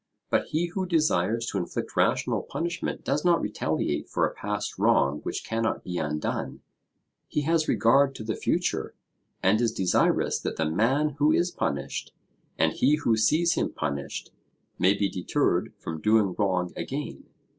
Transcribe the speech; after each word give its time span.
But 0.31 0.45
he 0.47 0.65
who 0.65 0.87
desires 0.87 1.45
to 1.45 1.59
inflict 1.59 1.95
rational 1.95 2.41
punishment 2.41 3.03
does 3.03 3.23
not 3.23 3.39
retaliate 3.39 4.09
for 4.09 4.25
a 4.25 4.33
past 4.33 4.79
wrong 4.79 5.19
which 5.19 5.43
cannot 5.43 5.83
be 5.83 5.99
undone; 5.99 6.61
he 7.27 7.41
has 7.41 7.67
regard 7.67 8.15
to 8.15 8.23
the 8.23 8.33
future, 8.35 8.95
and 9.43 9.61
is 9.61 9.71
desirous 9.71 10.39
that 10.39 10.55
the 10.55 10.65
man 10.65 11.09
who 11.19 11.31
is 11.31 11.51
punished, 11.51 12.15
and 12.57 12.73
he 12.73 12.95
who 12.95 13.15
sees 13.15 13.53
him 13.53 13.73
punished, 13.73 14.31
may 14.79 14.95
be 14.97 15.07
deterred 15.07 15.71
from 15.77 16.01
doing 16.01 16.33
wrong 16.35 16.73
again. 16.75 17.25